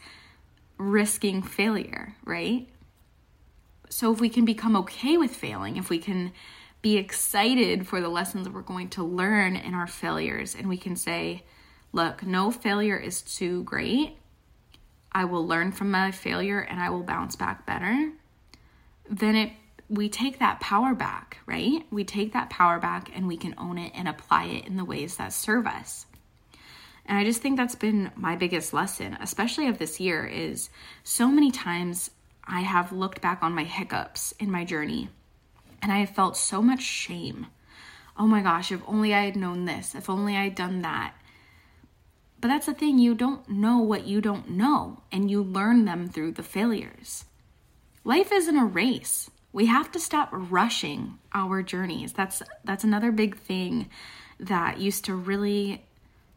risking 0.78 1.42
failure, 1.42 2.16
right? 2.24 2.68
So 3.90 4.14
if 4.14 4.20
we 4.20 4.30
can 4.30 4.46
become 4.46 4.76
okay 4.78 5.18
with 5.18 5.36
failing, 5.36 5.78
if 5.78 5.90
we 5.90 5.98
can 5.98 6.32
be 6.82 6.98
excited 6.98 7.88
for 7.88 8.00
the 8.00 8.10
lessons 8.10 8.46
that 8.46 8.54
we're 8.54 8.62
going 8.62 8.90
to 8.90 9.04
learn 9.04 9.56
in 9.56 9.74
our 9.74 9.88
failures, 9.88 10.56
and 10.56 10.70
we 10.70 10.78
can 10.78 10.96
say, 10.96 11.44
look, 11.92 12.24
no 12.24 12.52
failure 12.52 12.98
is 12.98 13.22
too 13.22 13.64
great. 13.64 14.18
I 15.12 15.26
will 15.26 15.46
learn 15.46 15.72
from 15.72 15.90
my 15.92 16.12
failure 16.12 16.60
and 16.60 16.80
I 16.80 16.92
will 16.92 17.04
bounce 17.04 17.36
back 17.36 17.66
better. 17.66 18.12
Then 19.10 19.36
it 19.36 19.54
we 19.90 20.08
take 20.08 20.40
that 20.40 20.60
power 20.60 20.94
back, 20.94 21.40
right? 21.46 21.84
We 21.92 22.04
take 22.04 22.34
that 22.34 22.50
power 22.50 22.80
back 22.80 23.12
and 23.16 23.28
we 23.28 23.38
can 23.38 23.56
own 23.58 23.78
it 23.78 23.92
and 23.96 24.08
apply 24.08 24.46
it 24.46 24.68
in 24.68 24.78
the 24.78 24.86
ways 24.86 25.18
that 25.18 25.34
serve 25.34 25.66
us. 25.66 26.06
And 27.06 27.18
I 27.18 27.24
just 27.24 27.42
think 27.42 27.58
that's 27.58 27.76
been 27.76 28.12
my 28.16 28.36
biggest 28.36 28.72
lesson, 28.72 29.18
especially 29.20 29.68
of 29.68 29.80
this 29.80 30.00
year, 30.00 30.26
is 30.26 30.70
so 31.04 31.28
many 31.28 31.50
times 31.50 32.12
I 32.46 32.62
have 32.62 32.92
looked 32.92 33.20
back 33.20 33.42
on 33.42 33.56
my 33.56 33.64
hiccups 33.64 34.32
in 34.40 34.52
my 34.52 34.64
journey 34.64 35.10
and 35.82 35.92
I 35.92 36.00
have 36.00 36.10
felt 36.10 36.38
so 36.38 36.62
much 36.62 36.82
shame. 36.82 37.48
Oh 38.18 38.28
my 38.28 38.42
gosh, 38.42 38.72
if 38.72 38.82
only 38.86 39.14
I 39.14 39.26
had 39.26 39.36
known 39.36 39.66
this, 39.66 39.96
if 39.96 40.10
only 40.10 40.36
I 40.36 40.44
had 40.44 40.56
done 40.56 40.82
that. 40.82 41.14
But 42.42 42.50
that's 42.50 42.68
the 42.68 42.74
thing, 42.74 43.00
you 43.00 43.16
don't 43.16 43.50
know 43.50 43.80
what 43.80 44.06
you 44.06 44.22
don't 44.22 44.52
know, 44.52 45.02
and 45.12 45.30
you 45.30 45.42
learn 45.42 45.86
them 45.86 46.08
through 46.08 46.34
the 46.34 46.44
failures. 46.44 47.26
Life 48.04 48.32
isn't 48.32 48.58
a 48.58 48.66
race. 48.66 49.30
We 49.52 49.66
have 49.66 49.92
to 49.94 50.00
stop 50.00 50.30
rushing 50.32 51.18
our 51.34 51.64
journeys. 51.64 52.14
That's 52.14 52.42
that's 52.64 52.84
another 52.84 53.12
big 53.12 53.38
thing 53.38 53.90
that 54.40 54.80
used 54.80 55.06
to 55.06 55.16
really 55.16 55.84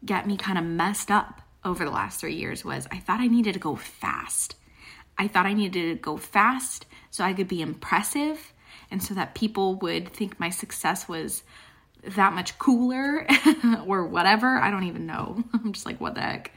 get 0.05 0.27
me 0.27 0.35
kind 0.35 0.57
of 0.57 0.65
messed 0.65 1.09
up 1.11 1.41
over 1.63 1.85
the 1.85 1.91
last 1.91 2.19
3 2.19 2.33
years 2.33 2.65
was 2.65 2.87
I 2.91 2.99
thought 2.99 3.21
I 3.21 3.27
needed 3.27 3.53
to 3.53 3.59
go 3.59 3.75
fast. 3.75 4.55
I 5.17 5.27
thought 5.27 5.45
I 5.45 5.53
needed 5.53 5.89
to 5.89 5.95
go 5.95 6.17
fast 6.17 6.85
so 7.09 7.23
I 7.23 7.33
could 7.33 7.47
be 7.47 7.61
impressive 7.61 8.53
and 8.91 9.01
so 9.01 9.13
that 9.13 9.35
people 9.35 9.75
would 9.75 10.09
think 10.09 10.39
my 10.39 10.49
success 10.49 11.07
was 11.07 11.43
that 12.03 12.33
much 12.33 12.57
cooler 12.59 13.25
or 13.87 14.05
whatever. 14.05 14.57
I 14.57 14.69
don't 14.71 14.83
even 14.83 15.05
know. 15.05 15.43
I'm 15.53 15.73
just 15.73 15.85
like, 15.85 16.01
what 16.01 16.15
the 16.15 16.21
heck? 16.21 16.51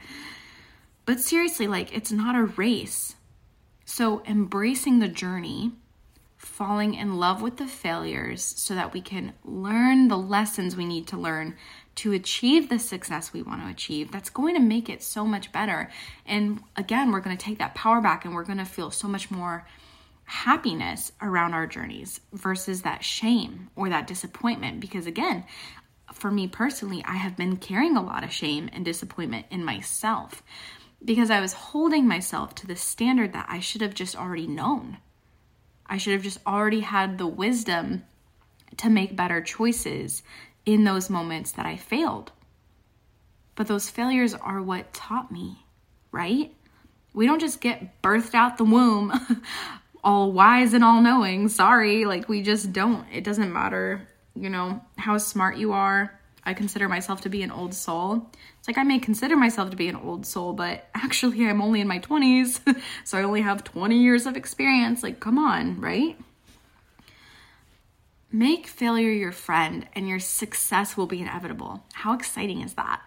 But 1.05 1.19
seriously, 1.19 1.67
like, 1.67 1.95
it's 1.95 2.11
not 2.11 2.35
a 2.35 2.43
race. 2.43 3.15
So, 3.85 4.21
embracing 4.25 4.99
the 4.99 5.07
journey, 5.07 5.71
falling 6.47 6.95
in 6.95 7.17
love 7.17 7.41
with 7.41 7.57
the 7.57 7.67
failures 7.67 8.41
so 8.43 8.73
that 8.73 8.93
we 8.93 9.01
can 9.01 9.33
learn 9.43 10.07
the 10.07 10.17
lessons 10.17 10.75
we 10.75 10.85
need 10.85 11.07
to 11.07 11.17
learn 11.17 11.55
to 11.95 12.13
achieve 12.13 12.69
the 12.69 12.79
success 12.79 13.33
we 13.33 13.41
want 13.41 13.61
to 13.61 13.69
achieve, 13.69 14.11
that's 14.11 14.29
going 14.29 14.55
to 14.55 14.61
make 14.61 14.89
it 14.89 15.03
so 15.03 15.25
much 15.25 15.51
better. 15.51 15.89
And 16.25 16.61
again, 16.75 17.11
we're 17.11 17.21
going 17.21 17.37
to 17.37 17.45
take 17.45 17.59
that 17.59 17.75
power 17.75 18.01
back 18.01 18.23
and 18.23 18.33
we're 18.33 18.43
going 18.43 18.59
to 18.59 18.65
feel 18.65 18.91
so 18.91 19.07
much 19.07 19.29
more 19.29 19.67
happiness 20.25 21.11
around 21.21 21.53
our 21.53 21.67
journeys 21.67 22.19
versus 22.33 22.81
that 22.81 23.03
shame 23.03 23.69
or 23.75 23.89
that 23.89 24.07
disappointment. 24.07 24.79
Because 24.79 25.05
again, 25.05 25.43
for 26.13 26.31
me 26.31 26.47
personally, 26.47 27.03
I 27.05 27.15
have 27.15 27.35
been 27.35 27.57
carrying 27.57 27.97
a 27.97 28.03
lot 28.03 28.23
of 28.23 28.31
shame 28.31 28.69
and 28.73 28.85
disappointment 28.85 29.47
in 29.49 29.63
myself 29.63 30.43
because 31.03 31.29
I 31.29 31.41
was 31.41 31.53
holding 31.53 32.07
myself 32.07 32.55
to 32.55 32.67
the 32.67 32.75
standard 32.75 33.33
that 33.33 33.47
I 33.49 33.59
should 33.59 33.81
have 33.81 33.93
just 33.93 34.15
already 34.15 34.47
known. 34.47 34.97
I 35.89 35.97
should 35.97 36.13
have 36.13 36.23
just 36.23 36.39
already 36.45 36.81
had 36.81 37.17
the 37.17 37.27
wisdom 37.27 38.03
to 38.77 38.89
make 38.89 39.15
better 39.15 39.41
choices 39.41 40.23
in 40.65 40.83
those 40.83 41.09
moments 41.09 41.51
that 41.53 41.65
I 41.65 41.77
failed. 41.77 42.31
But 43.55 43.67
those 43.67 43.89
failures 43.89 44.33
are 44.33 44.61
what 44.61 44.93
taught 44.93 45.31
me, 45.31 45.65
right? 46.11 46.53
We 47.13 47.25
don't 47.25 47.39
just 47.39 47.61
get 47.61 48.01
birthed 48.01 48.35
out 48.35 48.57
the 48.57 48.63
womb 48.63 49.13
all 50.03 50.31
wise 50.31 50.73
and 50.73 50.83
all 50.83 51.01
knowing. 51.01 51.49
Sorry, 51.49 52.05
like 52.05 52.29
we 52.29 52.41
just 52.41 52.71
don't. 52.71 53.05
It 53.11 53.23
doesn't 53.23 53.51
matter, 53.51 54.07
you 54.35 54.49
know, 54.49 54.81
how 54.97 55.17
smart 55.17 55.57
you 55.57 55.73
are. 55.73 56.16
I 56.47 56.53
consider 56.53 56.87
myself 56.87 57.19
to 57.21 57.29
be 57.29 57.43
an 57.43 57.51
old 57.51 57.73
soul. 57.73 58.25
It's 58.57 58.69
like 58.69 58.77
I 58.77 58.83
may 58.83 58.99
consider 58.99 59.35
myself 59.35 59.69
to 59.71 59.75
be 59.75 59.89
an 59.89 59.97
old 59.97 60.25
soul, 60.25 60.53
but 60.53 60.87
actually 60.95 61.45
I'm 61.45 61.61
only 61.61 61.81
in 61.81 61.89
my 61.89 61.99
20s, 61.99 62.61
so 63.03 63.17
I 63.17 63.23
only 63.23 63.41
have 63.41 63.65
20 63.65 64.01
years 64.01 64.25
of 64.25 64.37
experience. 64.37 65.03
Like, 65.03 65.19
come 65.19 65.37
on, 65.37 65.81
right? 65.81 66.17
Make 68.31 68.65
failure 68.67 69.11
your 69.11 69.33
friend 69.33 69.87
and 69.93 70.07
your 70.07 70.19
success 70.19 70.95
will 70.95 71.05
be 71.05 71.19
inevitable. 71.19 71.83
How 71.93 72.13
exciting 72.13 72.61
is 72.61 72.75
that? 72.75 73.01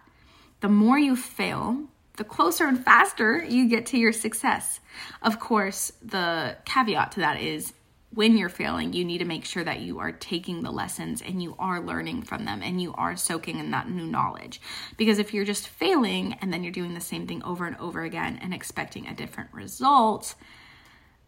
The 0.60 0.68
more 0.68 0.98
you 0.98 1.16
fail, 1.16 1.84
the 2.18 2.24
closer 2.24 2.66
and 2.66 2.84
faster 2.84 3.42
you 3.42 3.70
get 3.70 3.86
to 3.86 3.98
your 3.98 4.12
success. 4.12 4.80
Of 5.22 5.40
course, 5.40 5.92
the 6.02 6.58
caveat 6.66 7.12
to 7.12 7.20
that 7.20 7.40
is 7.40 7.72
when 8.12 8.36
you're 8.36 8.48
failing, 8.48 8.92
you 8.92 9.04
need 9.04 9.18
to 9.18 9.24
make 9.24 9.44
sure 9.44 9.62
that 9.62 9.80
you 9.80 10.00
are 10.00 10.10
taking 10.10 10.62
the 10.62 10.70
lessons 10.72 11.22
and 11.22 11.42
you 11.42 11.54
are 11.58 11.80
learning 11.80 12.22
from 12.22 12.44
them 12.44 12.60
and 12.62 12.82
you 12.82 12.92
are 12.94 13.16
soaking 13.16 13.58
in 13.58 13.70
that 13.70 13.88
new 13.88 14.06
knowledge. 14.06 14.60
Because 14.96 15.18
if 15.20 15.32
you're 15.32 15.44
just 15.44 15.68
failing 15.68 16.36
and 16.40 16.52
then 16.52 16.64
you're 16.64 16.72
doing 16.72 16.94
the 16.94 17.00
same 17.00 17.26
thing 17.28 17.42
over 17.44 17.66
and 17.66 17.76
over 17.76 18.02
again 18.02 18.38
and 18.42 18.52
expecting 18.52 19.06
a 19.06 19.14
different 19.14 19.52
result, 19.52 20.34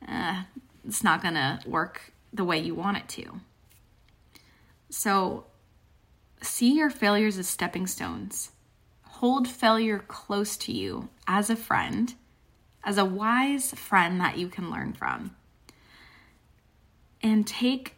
uh, 0.09 0.43
it's 0.85 1.05
not 1.05 1.23
going 1.23 1.35
to 1.35 1.61
work 1.67 2.13
the 2.33 2.45
way 2.45 2.59
you 2.59 2.75
want 2.75 2.97
it 2.97 3.09
to. 3.11 3.41
So, 4.91 5.47
see 6.43 6.75
your 6.75 6.91
failures 6.91 7.39
as 7.39 7.47
stepping 7.47 7.87
stones. 7.87 8.51
Hold 9.03 9.47
failure 9.47 10.01
close 10.01 10.57
to 10.59 10.73
you 10.73 11.09
as 11.29 11.49
a 11.49 11.57
friend, 11.57 12.15
as 12.83 12.99
a 12.99 13.05
wise 13.05 13.73
friend 13.73 14.21
that 14.21 14.37
you 14.37 14.49
can 14.49 14.71
learn 14.71 14.93
from. 14.93 15.37
And 17.23 17.47
take, 17.47 17.97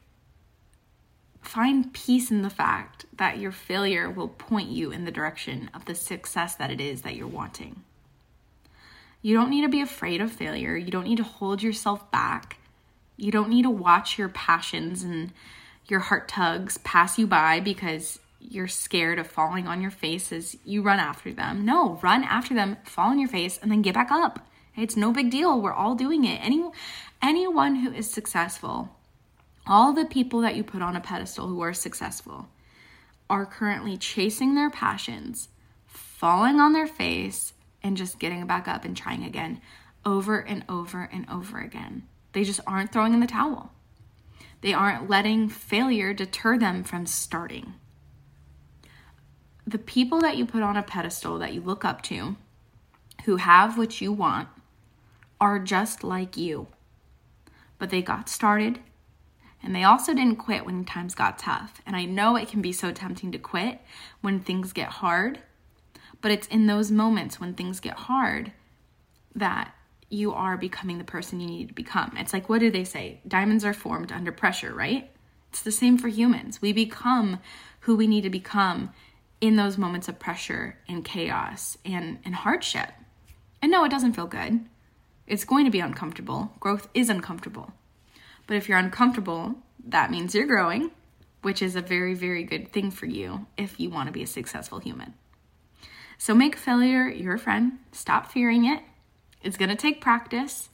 find 1.40 1.93
peace 1.93 2.31
in 2.31 2.43
the 2.43 2.50
fact 2.50 3.07
that 3.16 3.38
your 3.38 3.52
failure 3.52 4.11
will 4.11 4.28
point 4.28 4.69
you 4.69 4.90
in 4.90 5.04
the 5.04 5.11
direction 5.11 5.71
of 5.73 5.87
the 5.87 5.95
success 5.95 6.54
that 6.57 6.71
it 6.71 6.81
is 6.81 7.02
that 7.02 7.16
you're 7.16 7.26
wanting. 7.26 7.83
You 9.23 9.35
don't 9.35 9.49
need 9.49 9.62
to 9.62 9.69
be 9.69 9.81
afraid 9.81 10.21
of 10.21 10.31
failure. 10.31 10.76
You 10.76 10.90
don't 10.90 11.07
need 11.07 11.16
to 11.16 11.25
hold 11.25 11.62
yourself 11.62 12.11
back. 12.11 12.59
You 13.16 13.31
don't 13.31 13.49
need 13.49 13.62
to 13.62 13.71
watch 13.71 14.19
your 14.19 14.28
passions 14.28 15.02
and 15.02 15.33
your 15.87 16.00
heart 16.00 16.28
tugs 16.28 16.78
pass 16.78 17.19
you 17.19 17.26
by 17.26 17.61
because 17.61 18.19
you're 18.38 18.69
scared 18.69 19.19
of 19.19 19.26
falling 19.26 19.66
on 19.66 19.81
your 19.81 19.90
face 19.90 20.33
as 20.33 20.57
you 20.64 20.83
run 20.83 20.99
after 20.99 21.33
them. 21.33 21.64
No, 21.64 21.99
run 22.02 22.25
after 22.25 22.54
them, 22.54 22.76
fall 22.85 23.11
on 23.11 23.19
your 23.19 23.28
face, 23.28 23.59
and 23.62 23.71
then 23.71 23.83
get 23.83 23.95
back 23.95 24.11
up. 24.11 24.47
It's 24.76 24.97
no 24.97 25.12
big 25.12 25.31
deal. 25.31 25.61
We're 25.61 25.73
all 25.73 25.95
doing 25.95 26.25
it. 26.25 26.40
Any 26.43 26.62
anyone 27.23 27.76
who 27.76 27.93
is 27.93 28.11
successful, 28.11 28.90
all 29.66 29.92
the 29.92 30.04
people 30.04 30.40
that 30.40 30.56
you 30.56 30.62
put 30.62 30.83
on 30.83 30.97
a 30.97 31.00
pedestal 31.00 31.49
who 31.49 31.61
are 31.61 31.73
successful 31.73 32.49
are 33.30 33.47
currently 33.47 33.97
chasing 33.97 34.54
their 34.54 34.71
passions, 34.71 35.49
falling 35.87 36.61
on 36.61 36.73
their 36.73 36.87
face, 36.87 37.54
and 37.83 37.97
just 37.97 38.18
getting 38.18 38.47
back 38.47 38.68
up 38.68 38.85
and 38.85 38.97
trying 38.97 39.25
again 39.25 39.61
over 40.04 40.38
and 40.38 40.64
over 40.68 41.09
and 41.12 41.26
over 41.30 41.59
again. 41.61 42.06
They 42.33 42.44
just 42.44 42.61
aren't 42.66 42.92
throwing 42.92 43.14
in 43.14 43.21
the 43.21 43.26
towel. 43.26 43.73
They 44.61 44.73
aren't 44.73 45.09
letting 45.09 45.49
failure 45.49 46.12
deter 46.12 46.59
them 46.59 46.85
from 46.85 47.06
starting. 47.06 47.75
The 49.66 49.78
people 49.78 50.21
that 50.21 50.37
you 50.37 50.44
put 50.44 50.62
on 50.62 50.76
a 50.76 50.83
pedestal 50.83 51.38
that 51.38 51.54
you 51.54 51.61
look 51.62 51.85
up 51.85 52.02
to, 52.02 52.37
who 53.25 53.37
have 53.37 53.78
what 53.78 54.00
you 54.00 54.12
want, 54.12 54.49
are 55.40 55.59
just 55.59 56.04
like 56.04 56.37
you. 56.37 56.68
But 57.78 57.90
they 57.90 58.02
got 58.02 58.28
started 58.28 58.80
and 59.64 59.75
they 59.75 59.83
also 59.83 60.12
didn't 60.12 60.37
quit 60.37 60.66
when 60.66 60.85
times 60.85 61.14
got 61.14 61.38
tough. 61.38 61.80
And 61.87 61.97
I 61.97 62.04
know 62.04 62.37
it 62.37 62.49
can 62.49 62.61
be 62.61 62.73
so 62.73 62.92
tempting 62.92 63.33
to 63.33 63.38
quit 63.38 63.80
when 64.21 64.40
things 64.40 64.73
get 64.73 64.88
hard, 64.88 65.40
but 66.21 66.30
it's 66.30 66.47
in 66.49 66.66
those 66.66 66.90
moments 66.90 67.40
when 67.40 67.54
things 67.54 67.80
get 67.80 67.94
hard 67.94 68.52
that 69.35 69.75
you 70.11 70.33
are 70.33 70.56
becoming 70.56 70.99
the 70.99 71.04
person 71.04 71.40
you 71.40 71.47
need 71.47 71.68
to 71.68 71.75
become. 71.75 72.14
It's 72.16 72.33
like, 72.33 72.49
what 72.49 72.61
do 72.61 72.71
they 72.71 72.85
say? 72.85 73.21
Diamonds 73.26 73.64
are 73.64 73.73
formed 73.73 74.12
under 74.12 74.30
pressure, 74.30 74.73
right? 74.75 75.11
It's 75.50 75.62
the 75.62 75.73
same 75.73 75.97
for 75.99 76.09
humans. 76.09 76.61
We 76.61 76.73
become 76.73 77.40
who 77.80 77.97
we 77.97 78.06
need 78.06 78.23
to 78.23 78.30
become 78.30 78.92
in 79.40 79.56
those 79.56 79.78
moments 79.78 80.09
of 80.09 80.18
pressure 80.18 80.78
and 80.88 81.04
chaos 81.04 81.78
and, 81.85 82.18
and 82.25 82.35
hardship. 82.35 82.90
And 83.62 83.73
no, 83.73 83.85
it 83.85 83.90
doesn't 83.90 84.12
feel 84.12 84.26
good. 84.26 84.61
It's 85.26 85.44
going 85.44 85.64
to 85.64 85.71
be 85.71 85.80
uncomfortable. 85.80 86.52
Growth 86.61 86.88
is 86.92 87.09
uncomfortable. 87.09 87.73
But 88.47 88.57
if 88.57 88.69
you're 88.69 88.79
uncomfortable, 88.79 89.57
that 89.87 90.11
means 90.11 90.35
you're 90.35 90.47
growing, 90.47 90.91
which 91.43 91.63
is 91.63 91.77
a 91.77 91.81
very, 91.81 92.15
very 92.15 92.45
good 92.45 92.73
thing 92.73 92.91
for 92.91 93.07
you 93.07 93.47
if 93.57 93.79
you 93.81 93.91
want 93.91 94.09
to 94.09 94.13
be 94.13 94.23
a 94.23 94.27
successful 94.27 94.79
human. 94.79 95.15
So 96.19 96.35
make 96.35 96.57
failure 96.57 97.09
your 97.09 97.39
friend. 97.39 97.79
Stop 97.93 98.31
fearing 98.31 98.65
it. 98.65 98.83
It's 99.43 99.57
going 99.57 99.71
to 99.71 99.77
take 99.77 100.01
practice. 100.01 100.69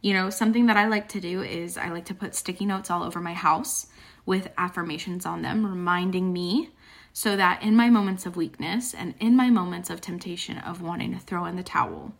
You 0.00 0.14
know, 0.14 0.30
something 0.30 0.66
that 0.66 0.76
I 0.76 0.88
like 0.88 1.08
to 1.10 1.20
do 1.20 1.42
is 1.42 1.76
I 1.76 1.90
like 1.90 2.06
to 2.06 2.14
put 2.14 2.34
sticky 2.34 2.66
notes 2.66 2.90
all 2.90 3.02
over 3.02 3.20
my 3.20 3.34
house 3.34 3.86
with 4.26 4.48
affirmations 4.58 5.26
on 5.26 5.42
them, 5.42 5.66
reminding 5.66 6.32
me 6.32 6.70
so 7.12 7.36
that 7.36 7.62
in 7.62 7.76
my 7.76 7.90
moments 7.90 8.26
of 8.26 8.36
weakness 8.36 8.94
and 8.94 9.14
in 9.20 9.36
my 9.36 9.50
moments 9.50 9.90
of 9.90 10.00
temptation 10.00 10.58
of 10.58 10.80
wanting 10.80 11.12
to 11.12 11.18
throw 11.18 11.44
in 11.46 11.56
the 11.56 11.62
towel 11.62 12.14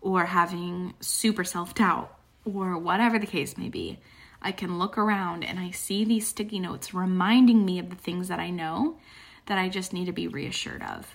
or 0.00 0.24
having 0.24 0.94
super 1.00 1.44
self 1.44 1.74
doubt 1.74 2.16
or 2.44 2.78
whatever 2.78 3.18
the 3.18 3.26
case 3.26 3.58
may 3.58 3.68
be, 3.68 3.98
I 4.42 4.52
can 4.52 4.78
look 4.78 4.96
around 4.96 5.44
and 5.44 5.58
I 5.58 5.70
see 5.70 6.04
these 6.04 6.28
sticky 6.28 6.60
notes 6.60 6.94
reminding 6.94 7.64
me 7.64 7.78
of 7.78 7.90
the 7.90 7.96
things 7.96 8.28
that 8.28 8.40
I 8.40 8.50
know 8.50 8.98
that 9.46 9.58
I 9.58 9.68
just 9.68 9.92
need 9.92 10.06
to 10.06 10.12
be 10.12 10.28
reassured 10.28 10.82
of. 10.82 11.06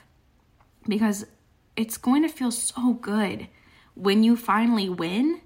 Because 0.88 1.25
it's 1.75 1.98
going 1.98 2.22
to 2.22 2.29
feel 2.29 2.51
so 2.51 2.94
good 2.94 3.48
when 3.96 4.24
you 4.24 4.36
finally 4.36 4.89
win 4.89 5.41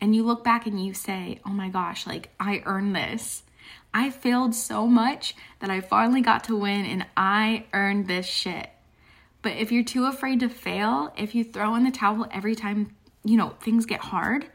and 0.00 0.14
you 0.14 0.24
look 0.24 0.42
back 0.42 0.66
and 0.66 0.84
you 0.84 0.92
say, 0.94 1.40
oh 1.46 1.50
my 1.50 1.68
gosh, 1.68 2.06
like 2.06 2.30
I 2.40 2.62
earned 2.66 2.96
this. 2.96 3.42
I 3.92 4.10
failed 4.10 4.54
so 4.54 4.86
much 4.86 5.36
that 5.60 5.70
I 5.70 5.80
finally 5.80 6.20
got 6.20 6.44
to 6.44 6.56
win 6.56 6.84
and 6.84 7.06
I 7.16 7.66
earned 7.72 8.08
this 8.08 8.26
shit. 8.26 8.68
But 9.40 9.52
if 9.52 9.70
you're 9.70 9.84
too 9.84 10.06
afraid 10.06 10.40
to 10.40 10.48
fail, 10.48 11.12
if 11.16 11.34
you 11.34 11.44
throw 11.44 11.74
in 11.76 11.84
the 11.84 11.90
towel 11.90 12.26
every 12.32 12.54
time, 12.54 12.96
you 13.24 13.36
know, 13.36 13.50
things 13.60 13.86
get 13.86 14.00
hard, 14.00 14.46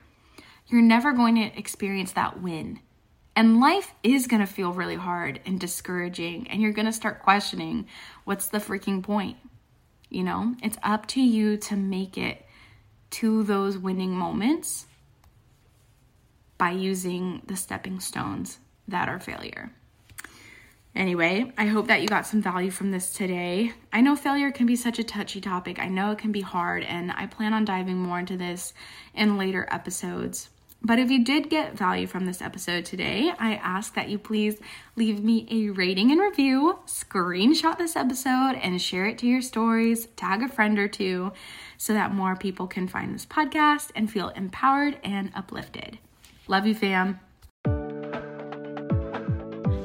you're 0.70 0.82
never 0.82 1.12
going 1.12 1.36
to 1.36 1.58
experience 1.58 2.14
that 2.14 2.42
win. 2.42 2.80
And 3.36 3.60
life 3.60 3.94
is 4.04 4.28
going 4.28 4.42
to 4.42 4.52
feel 4.52 4.74
really 4.74 4.96
hard 4.96 5.40
and 5.46 5.60
discouraging, 5.60 6.48
and 6.50 6.62
you're 6.62 6.74
going 6.74 6.86
to 6.86 6.94
start 6.94 7.24
questioning 7.24 7.88
what's 8.26 8.48
the 8.48 8.58
freaking 8.60 9.02
point? 9.02 9.38
You 10.10 10.24
know, 10.24 10.56
it's 10.62 10.78
up 10.84 11.06
to 11.08 11.22
you 11.22 11.58
to 11.58 11.76
make 11.76 12.18
it 12.18 12.46
to 13.12 13.44
those 13.44 13.78
winning 13.78 14.12
moments 14.12 14.86
by 16.58 16.72
using 16.72 17.42
the 17.48 17.56
stepping 17.56 18.00
stones 18.00 18.60
that 18.88 19.08
are 19.08 19.20
failure. 19.20 19.72
Anyway, 20.96 21.54
I 21.58 21.68
hope 21.68 21.88
that 21.88 22.02
you 22.02 22.08
got 22.08 22.28
some 22.28 22.42
value 22.42 22.72
from 22.72 22.92
this 22.92 23.14
today. 23.14 23.72
I 23.94 24.02
know 24.02 24.16
failure 24.16 24.52
can 24.52 24.66
be 24.66 24.76
such 24.76 25.00
a 25.00 25.04
touchy 25.04 25.40
topic. 25.40 25.80
I 25.80 25.88
know 25.88 26.12
it 26.12 26.18
can 26.18 26.32
be 26.32 26.42
hard, 26.42 26.84
and 26.84 27.12
I 27.12 27.28
plan 27.28 27.54
on 27.54 27.64
diving 27.64 27.98
more 27.98 28.20
into 28.20 28.36
this 28.36 28.74
in 29.14 29.38
later 29.38 29.68
episodes. 29.72 30.50
But 30.82 30.98
if 30.98 31.12
you 31.12 31.24
did 31.26 31.50
get 31.50 31.78
value 31.78 32.08
from 32.08 32.26
this 32.26 32.42
episode 32.42 32.86
today, 32.86 33.32
I 33.38 33.56
ask 33.56 33.96
that 33.96 34.08
you 34.08 34.18
please 34.18 34.58
leave 34.96 35.22
me 35.22 35.46
a 35.52 35.70
rating 35.72 36.12
and 36.12 36.22
review, 36.22 36.80
screenshot 36.86 37.78
this 37.78 37.98
episode, 37.98 38.54
and 38.62 38.82
share 38.82 39.06
it 39.06 39.18
to 39.20 39.28
your 39.28 39.42
stories, 39.42 40.06
tag 40.16 40.42
a 40.42 40.48
friend 40.48 40.80
or 40.80 40.88
two, 40.88 41.34
so 41.78 41.94
that 41.94 42.14
more 42.14 42.36
people 42.36 42.66
can 42.66 42.88
find 42.88 43.14
this 43.14 43.26
podcast 43.26 43.92
and 43.94 44.10
feel 44.10 44.30
empowered 44.30 44.98
and 45.04 45.32
uplifted. 45.36 46.00
Love 46.48 46.66
you, 46.66 46.76
fam. 46.76 47.20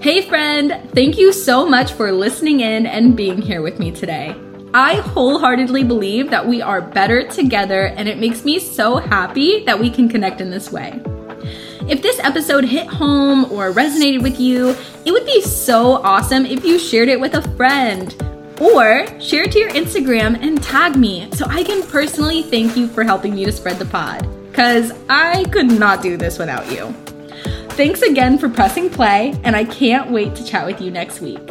Hey, 0.01 0.23
friend, 0.23 0.91
thank 0.93 1.19
you 1.19 1.33
so 1.33 1.67
much 1.67 1.93
for 1.93 2.13
listening 2.13 2.61
in 2.61 2.87
and 2.87 3.17
being 3.17 3.43
here 3.43 3.63
with 3.63 3.79
me 3.79 3.91
today. 3.91 4.37
I 4.77 4.97
wholeheartedly 4.97 5.85
believe 5.85 6.31
that 6.31 6.49
we 6.49 6.61
are 6.61 6.81
better 6.81 7.25
together, 7.29 7.87
and 7.97 8.09
it 8.09 8.19
makes 8.19 8.45
me 8.45 8.59
so 8.59 8.97
happy 8.97 9.63
that 9.67 9.79
we 9.79 9.89
can 9.89 10.09
connect 10.09 10.41
in 10.41 10.51
this 10.51 10.73
way. 10.73 11.01
If 11.89 12.03
this 12.03 12.19
episode 12.19 12.65
hit 12.65 12.89
home 12.89 13.45
or 13.53 13.73
resonated 13.73 14.21
with 14.21 14.41
you, 14.41 14.75
it 15.05 15.13
would 15.13 15.27
be 15.27 15.41
so 15.43 16.03
awesome 16.03 16.45
if 16.45 16.65
you 16.65 16.81
shared 16.81 17.09
it 17.09 17.21
with 17.21 17.35
a 17.35 17.43
friend. 17.57 18.21
Or 18.61 19.07
share 19.21 19.45
it 19.45 19.53
to 19.53 19.61
your 19.61 19.71
Instagram 19.71 20.43
and 20.43 20.61
tag 20.61 20.97
me 20.97 21.29
so 21.35 21.47
I 21.49 21.63
can 21.63 21.87
personally 21.87 22.43
thank 22.43 22.77
you 22.77 22.89
for 22.89 23.05
helping 23.05 23.37
me 23.37 23.45
to 23.45 23.53
spread 23.53 23.79
the 23.79 23.85
pod. 23.85 24.27
Because 24.51 24.93
I 25.09 25.45
could 25.53 25.71
not 25.71 26.03
do 26.03 26.17
this 26.17 26.37
without 26.37 26.69
you. 26.73 26.93
Thanks 27.77 28.03
again 28.03 28.39
for 28.39 28.49
pressing 28.49 28.91
play, 28.91 29.39
and 29.45 29.55
I 29.55 29.67
can't 29.67 30.11
wait 30.11 30.35
to 30.35 30.45
chat 30.45 30.67
with 30.67 30.81
you 30.81 30.91
next 30.91 31.21
week. 31.21 31.49